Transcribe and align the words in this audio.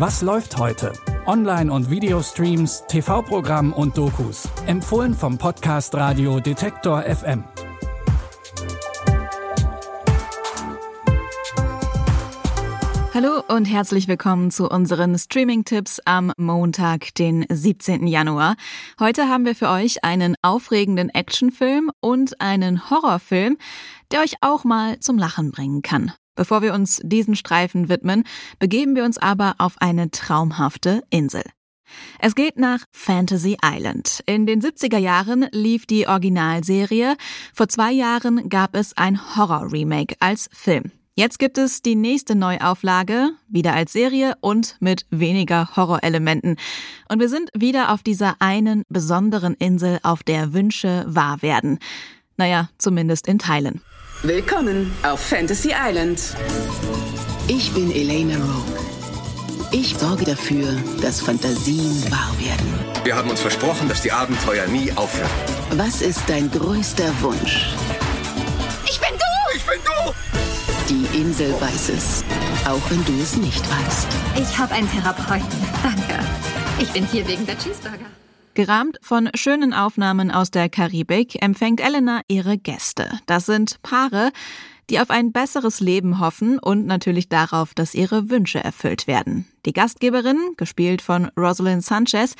Was 0.00 0.22
läuft 0.22 0.56
heute? 0.56 0.94
Online- 1.26 1.70
und 1.70 1.90
Videostreams, 1.90 2.84
TV-Programm 2.88 3.74
und 3.74 3.98
Dokus. 3.98 4.48
Empfohlen 4.66 5.12
vom 5.12 5.36
Podcast 5.36 5.94
Radio 5.94 6.40
Detektor 6.40 7.02
FM. 7.02 7.44
Hallo 13.12 13.42
und 13.48 13.66
herzlich 13.66 14.08
willkommen 14.08 14.50
zu 14.50 14.70
unseren 14.70 15.18
Streaming-Tipps 15.18 16.00
am 16.06 16.32
Montag, 16.38 17.14
den 17.16 17.44
17. 17.50 18.06
Januar. 18.06 18.56
Heute 18.98 19.28
haben 19.28 19.44
wir 19.44 19.54
für 19.54 19.68
euch 19.68 20.02
einen 20.02 20.34
aufregenden 20.40 21.10
Actionfilm 21.10 21.90
und 22.00 22.40
einen 22.40 22.88
Horrorfilm, 22.88 23.58
der 24.12 24.20
euch 24.20 24.36
auch 24.40 24.64
mal 24.64 24.98
zum 25.00 25.18
Lachen 25.18 25.50
bringen 25.50 25.82
kann. 25.82 26.14
Bevor 26.40 26.62
wir 26.62 26.72
uns 26.72 27.02
diesen 27.04 27.36
Streifen 27.36 27.90
widmen, 27.90 28.24
begeben 28.58 28.96
wir 28.96 29.04
uns 29.04 29.18
aber 29.18 29.56
auf 29.58 29.74
eine 29.76 30.10
traumhafte 30.10 31.02
Insel. 31.10 31.42
Es 32.18 32.34
geht 32.34 32.58
nach 32.58 32.86
Fantasy 32.92 33.58
Island. 33.62 34.22
In 34.24 34.46
den 34.46 34.62
70er 34.62 34.96
Jahren 34.96 35.48
lief 35.52 35.84
die 35.84 36.08
Originalserie. 36.08 37.16
Vor 37.52 37.68
zwei 37.68 37.92
Jahren 37.92 38.48
gab 38.48 38.74
es 38.74 38.96
ein 38.96 39.36
Horror-Remake 39.36 40.16
als 40.20 40.48
Film. 40.50 40.92
Jetzt 41.14 41.38
gibt 41.38 41.58
es 41.58 41.82
die 41.82 41.94
nächste 41.96 42.34
Neuauflage, 42.34 43.32
wieder 43.46 43.74
als 43.74 43.92
Serie 43.92 44.32
und 44.40 44.76
mit 44.80 45.04
weniger 45.10 45.76
Horrorelementen. 45.76 46.56
Und 47.10 47.20
wir 47.20 47.28
sind 47.28 47.50
wieder 47.54 47.92
auf 47.92 48.02
dieser 48.02 48.36
einen 48.38 48.84
besonderen 48.88 49.52
Insel, 49.52 49.98
auf 50.02 50.22
der 50.22 50.54
Wünsche 50.54 51.04
wahr 51.06 51.42
werden. 51.42 51.78
Naja, 52.40 52.70
zumindest 52.78 53.26
in 53.26 53.38
Teilen. 53.38 53.82
Willkommen 54.22 54.90
auf 55.02 55.20
Fantasy 55.20 55.74
Island. 55.78 56.18
Ich 57.48 57.70
bin 57.74 57.92
Elena 57.92 58.36
Rogue. 58.36 58.78
Ich 59.72 59.94
sorge 59.94 60.24
dafür, 60.24 60.74
dass 61.02 61.20
Fantasien 61.20 62.02
wahr 62.10 62.34
werden. 62.38 63.04
Wir 63.04 63.14
haben 63.14 63.28
uns 63.28 63.42
versprochen, 63.42 63.90
dass 63.90 64.00
die 64.00 64.10
Abenteuer 64.10 64.66
nie 64.68 64.90
aufhören. 64.92 65.28
Was 65.72 66.00
ist 66.00 66.22
dein 66.28 66.50
größter 66.50 67.12
Wunsch? 67.20 67.74
Ich 68.86 68.98
bin 68.98 69.10
du! 69.10 69.56
Ich 69.56 69.66
bin 69.66 69.80
du! 69.84 70.14
Die 70.88 71.20
Insel 71.20 71.52
weiß 71.60 71.90
es, 71.90 72.24
auch 72.64 72.90
wenn 72.90 73.04
du 73.04 73.22
es 73.22 73.36
nicht 73.36 73.62
weißt. 73.70 74.08
Ich 74.36 74.56
habe 74.56 74.72
einen 74.72 74.90
Therapeuten. 74.90 75.46
Danke. 75.82 76.24
Ich 76.78 76.88
bin 76.88 77.06
hier 77.06 77.28
wegen 77.28 77.44
der 77.44 77.58
Cheeseburger. 77.58 78.06
Gerahmt 78.60 78.98
von 79.00 79.30
schönen 79.34 79.72
Aufnahmen 79.72 80.30
aus 80.30 80.50
der 80.50 80.68
Karibik 80.68 81.42
empfängt 81.42 81.80
Elena 81.80 82.20
ihre 82.28 82.58
Gäste. 82.58 83.08
Das 83.24 83.46
sind 83.46 83.80
Paare, 83.80 84.32
die 84.90 85.00
auf 85.00 85.08
ein 85.08 85.32
besseres 85.32 85.80
Leben 85.80 86.20
hoffen 86.20 86.58
und 86.58 86.84
natürlich 86.84 87.30
darauf, 87.30 87.72
dass 87.72 87.94
ihre 87.94 88.28
Wünsche 88.28 88.62
erfüllt 88.62 89.06
werden. 89.06 89.46
Die 89.64 89.72
Gastgeberin, 89.72 90.36
gespielt 90.58 91.00
von 91.00 91.30
Rosalind 91.38 91.82
Sanchez, 91.82 92.34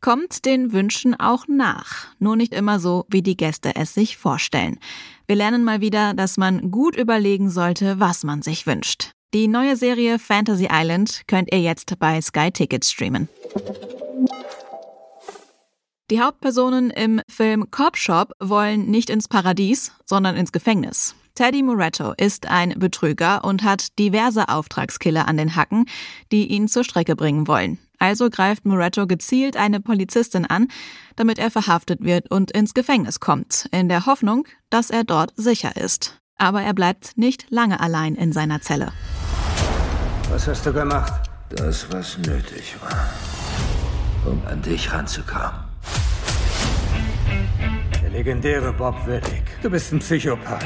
kommt 0.00 0.44
den 0.44 0.72
Wünschen 0.72 1.14
auch 1.14 1.46
nach, 1.46 2.08
nur 2.18 2.34
nicht 2.34 2.52
immer 2.52 2.80
so, 2.80 3.06
wie 3.08 3.22
die 3.22 3.36
Gäste 3.36 3.76
es 3.76 3.94
sich 3.94 4.16
vorstellen. 4.16 4.80
Wir 5.28 5.36
lernen 5.36 5.62
mal 5.62 5.80
wieder, 5.80 6.14
dass 6.14 6.36
man 6.36 6.72
gut 6.72 6.96
überlegen 6.96 7.48
sollte, 7.48 8.00
was 8.00 8.24
man 8.24 8.42
sich 8.42 8.66
wünscht. 8.66 9.12
Die 9.34 9.46
neue 9.46 9.76
Serie 9.76 10.18
Fantasy 10.18 10.66
Island 10.68 11.22
könnt 11.28 11.52
ihr 11.52 11.60
jetzt 11.60 11.96
bei 12.00 12.20
Sky 12.20 12.50
Tickets 12.50 12.90
streamen. 12.90 13.28
Die 16.10 16.20
Hauptpersonen 16.20 16.90
im 16.90 17.20
Film 17.28 17.70
Cop 17.70 17.96
Shop 17.96 18.32
wollen 18.40 18.90
nicht 18.90 19.10
ins 19.10 19.28
Paradies, 19.28 19.92
sondern 20.04 20.34
ins 20.34 20.50
Gefängnis. 20.50 21.14
Teddy 21.36 21.62
Moretto 21.62 22.14
ist 22.16 22.48
ein 22.48 22.74
Betrüger 22.76 23.44
und 23.44 23.62
hat 23.62 23.96
diverse 23.96 24.48
Auftragskiller 24.48 25.28
an 25.28 25.36
den 25.36 25.54
Hacken, 25.54 25.86
die 26.32 26.48
ihn 26.48 26.66
zur 26.66 26.82
Strecke 26.82 27.14
bringen 27.14 27.46
wollen. 27.46 27.78
Also 28.00 28.28
greift 28.28 28.66
Moretto 28.66 29.06
gezielt 29.06 29.56
eine 29.56 29.78
Polizistin 29.78 30.46
an, 30.46 30.66
damit 31.14 31.38
er 31.38 31.52
verhaftet 31.52 32.02
wird 32.02 32.28
und 32.28 32.50
ins 32.50 32.74
Gefängnis 32.74 33.20
kommt, 33.20 33.68
in 33.70 33.88
der 33.88 34.06
Hoffnung, 34.06 34.48
dass 34.68 34.90
er 34.90 35.04
dort 35.04 35.32
sicher 35.36 35.76
ist. 35.76 36.20
Aber 36.36 36.60
er 36.60 36.74
bleibt 36.74 37.16
nicht 37.16 37.46
lange 37.50 37.78
allein 37.78 38.16
in 38.16 38.32
seiner 38.32 38.60
Zelle. 38.60 38.90
Was 40.28 40.48
hast 40.48 40.66
du 40.66 40.72
gemacht? 40.72 41.12
Das, 41.50 41.86
was 41.92 42.18
nötig 42.18 42.74
war, 42.80 44.32
um 44.32 44.44
an 44.46 44.60
dich 44.62 44.92
ranzukommen. 44.92 45.69
Der 48.10 48.18
legendäre 48.18 48.72
Bob 48.72 49.06
Willig. 49.06 49.42
Du 49.62 49.70
bist 49.70 49.92
ein 49.92 50.00
Psychopath. 50.00 50.64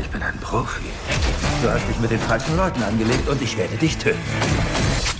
Ich 0.00 0.08
bin 0.08 0.22
ein 0.22 0.36
Profi. 0.38 0.82
Du 1.62 1.70
hast 1.70 1.86
dich 1.88 1.98
mit 2.00 2.10
den 2.10 2.18
falschen 2.18 2.56
Leuten 2.56 2.82
angelegt 2.82 3.28
und 3.28 3.40
ich 3.42 3.56
werde 3.58 3.76
dich 3.76 3.98
töten. 3.98 4.18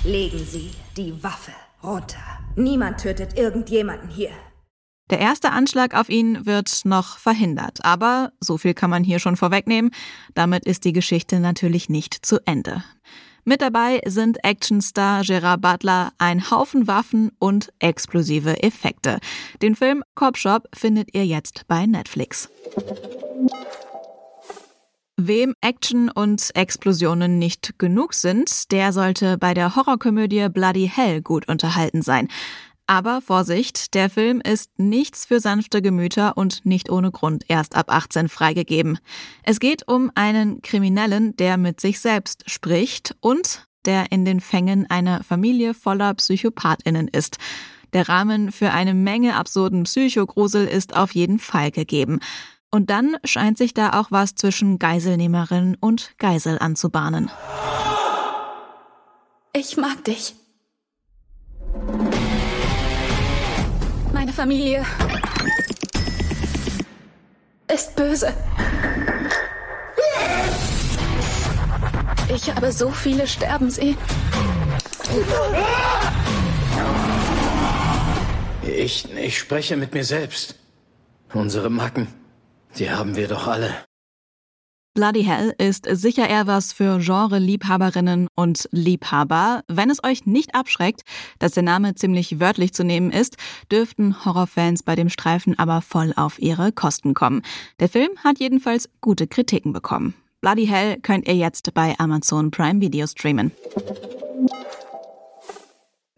Legen 0.04 0.38
Sie 0.38 0.70
die 0.96 1.22
Waffe 1.22 1.52
runter. 1.82 2.18
Niemand 2.56 3.00
tötet 3.00 3.38
irgendjemanden 3.38 4.08
hier. 4.08 4.30
Der 5.10 5.18
erste 5.18 5.50
Anschlag 5.50 5.94
auf 5.94 6.08
ihn 6.08 6.46
wird 6.46 6.82
noch 6.84 7.18
verhindert, 7.18 7.84
aber 7.84 8.32
so 8.40 8.56
viel 8.56 8.74
kann 8.74 8.90
man 8.90 9.04
hier 9.04 9.18
schon 9.18 9.36
vorwegnehmen, 9.36 9.90
damit 10.34 10.64
ist 10.64 10.84
die 10.84 10.92
Geschichte 10.92 11.40
natürlich 11.40 11.88
nicht 11.88 12.14
zu 12.24 12.38
Ende. 12.46 12.84
Mit 13.44 13.62
dabei 13.62 14.00
sind 14.06 14.44
Actionstar 14.44 15.22
Gerard 15.22 15.60
Butler, 15.60 16.12
ein 16.18 16.50
Haufen 16.50 16.86
Waffen 16.86 17.30
und 17.38 17.72
explosive 17.78 18.62
Effekte. 18.62 19.18
Den 19.62 19.74
Film 19.74 20.02
Cop 20.14 20.36
Shop 20.36 20.68
findet 20.74 21.14
ihr 21.14 21.26
jetzt 21.26 21.66
bei 21.66 21.86
Netflix. 21.86 22.48
Wem 25.22 25.54
Action 25.60 26.10
und 26.10 26.50
Explosionen 26.54 27.38
nicht 27.38 27.78
genug 27.78 28.14
sind, 28.14 28.72
der 28.72 28.94
sollte 28.94 29.36
bei 29.36 29.52
der 29.52 29.76
Horrorkomödie 29.76 30.48
Bloody 30.48 30.90
Hell 30.92 31.20
gut 31.20 31.46
unterhalten 31.46 32.00
sein. 32.00 32.28
Aber 32.90 33.20
Vorsicht, 33.20 33.94
der 33.94 34.10
Film 34.10 34.40
ist 34.40 34.76
nichts 34.76 35.24
für 35.24 35.38
sanfte 35.38 35.80
Gemüter 35.80 36.36
und 36.36 36.66
nicht 36.66 36.90
ohne 36.90 37.12
Grund 37.12 37.44
erst 37.46 37.76
ab 37.76 37.88
18 37.88 38.28
freigegeben. 38.28 38.98
Es 39.44 39.60
geht 39.60 39.86
um 39.86 40.10
einen 40.16 40.60
Kriminellen, 40.60 41.36
der 41.36 41.56
mit 41.56 41.80
sich 41.80 42.00
selbst 42.00 42.50
spricht 42.50 43.14
und 43.20 43.68
der 43.84 44.10
in 44.10 44.24
den 44.24 44.40
Fängen 44.40 44.90
einer 44.90 45.22
Familie 45.22 45.72
voller 45.72 46.14
Psychopathinnen 46.14 47.06
ist. 47.06 47.36
Der 47.92 48.08
Rahmen 48.08 48.50
für 48.50 48.72
eine 48.72 48.94
Menge 48.94 49.36
absurden 49.36 49.84
Psychogrusel 49.84 50.66
ist 50.66 50.96
auf 50.96 51.14
jeden 51.14 51.38
Fall 51.38 51.70
gegeben. 51.70 52.18
Und 52.72 52.90
dann 52.90 53.16
scheint 53.22 53.56
sich 53.56 53.72
da 53.72 54.00
auch 54.00 54.10
was 54.10 54.34
zwischen 54.34 54.80
Geiselnehmerin 54.80 55.76
und 55.78 56.18
Geisel 56.18 56.58
anzubahnen. 56.58 57.30
Ich 59.52 59.76
mag 59.76 60.02
dich. 60.02 60.39
Meine 64.20 64.34
Familie 64.34 64.84
ist 67.72 67.96
böse. 67.96 68.34
Ich 72.28 72.54
habe 72.54 72.70
so 72.70 72.90
viele 72.90 73.26
sterben 73.26 73.70
sehen. 73.70 73.96
Ich, 78.62 79.10
ich 79.10 79.38
spreche 79.38 79.78
mit 79.78 79.94
mir 79.94 80.04
selbst. 80.04 80.54
Unsere 81.32 81.70
Macken, 81.70 82.06
die 82.76 82.90
haben 82.90 83.16
wir 83.16 83.26
doch 83.26 83.46
alle. 83.46 83.74
Bloody 85.00 85.24
Hell 85.24 85.54
ist 85.56 85.86
sicher 85.90 86.28
eher 86.28 86.46
was 86.46 86.74
für 86.74 86.98
Genre-Liebhaberinnen 86.98 88.28
und 88.34 88.68
Liebhaber. 88.70 89.62
Wenn 89.66 89.88
es 89.88 90.04
euch 90.04 90.26
nicht 90.26 90.54
abschreckt, 90.54 91.04
dass 91.38 91.52
der 91.52 91.62
Name 91.62 91.94
ziemlich 91.94 92.38
wörtlich 92.38 92.74
zu 92.74 92.84
nehmen 92.84 93.10
ist, 93.10 93.38
dürften 93.72 94.26
Horrorfans 94.26 94.82
bei 94.82 94.96
dem 94.96 95.08
Streifen 95.08 95.58
aber 95.58 95.80
voll 95.80 96.12
auf 96.16 96.38
ihre 96.38 96.70
Kosten 96.70 97.14
kommen. 97.14 97.40
Der 97.78 97.88
Film 97.88 98.10
hat 98.22 98.40
jedenfalls 98.40 98.90
gute 99.00 99.26
Kritiken 99.26 99.72
bekommen. 99.72 100.12
Bloody 100.42 100.66
Hell 100.66 101.00
könnt 101.00 101.26
ihr 101.26 101.34
jetzt 101.34 101.72
bei 101.72 101.94
Amazon 101.98 102.50
Prime 102.50 102.82
Video 102.82 103.06
streamen. 103.06 103.52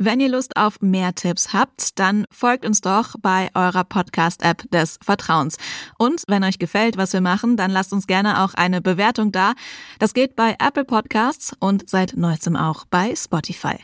Wenn 0.05 0.19
ihr 0.19 0.31
Lust 0.31 0.57
auf 0.57 0.81
mehr 0.81 1.15
Tipps 1.15 1.53
habt, 1.53 1.97
dann 2.01 2.25
folgt 2.29 2.67
uns 2.67 2.81
doch 2.81 3.15
bei 3.23 3.51
eurer 3.55 3.85
Podcast-App 3.85 4.69
des 4.73 4.99
Vertrauens. 5.01 5.59
Und 5.97 6.25
wenn 6.27 6.43
euch 6.43 6.59
gefällt, 6.59 6.97
was 6.97 7.13
wir 7.13 7.21
machen, 7.21 7.57
dann 7.57 7.71
lasst 7.71 7.93
uns 7.93 8.09
gerne 8.09 8.43
auch 8.43 8.55
eine 8.55 8.81
Bewertung 8.81 9.31
da. 9.31 9.53
Das 10.01 10.13
geht 10.13 10.35
bei 10.35 10.57
Apple 10.59 10.85
Podcasts 10.85 11.55
und 11.61 11.89
seit 11.89 12.17
neuestem 12.17 12.57
auch 12.57 12.85
bei 12.87 13.15
Spotify. 13.15 13.77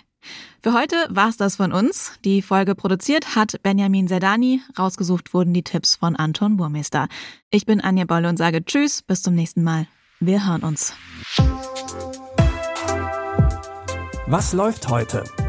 Für 0.60 0.72
heute 0.72 0.96
war's 1.08 1.36
das 1.36 1.54
von 1.54 1.72
uns. 1.72 2.14
Die 2.24 2.42
Folge 2.42 2.74
produziert 2.74 3.36
hat 3.36 3.62
Benjamin 3.62 4.08
Zerdani. 4.08 4.60
Rausgesucht 4.76 5.32
wurden 5.32 5.54
die 5.54 5.62
Tipps 5.62 5.94
von 5.94 6.16
Anton 6.16 6.56
Burmeister. 6.56 7.06
Ich 7.50 7.64
bin 7.64 7.80
Anja 7.80 8.06
Bolle 8.06 8.28
und 8.28 8.38
sage 8.38 8.64
Tschüss, 8.64 9.02
bis 9.02 9.22
zum 9.22 9.36
nächsten 9.36 9.62
Mal. 9.62 9.86
Wir 10.18 10.48
hören 10.48 10.64
uns. 10.64 10.94
Was 14.26 14.52
läuft 14.52 14.88
heute? 14.88 15.22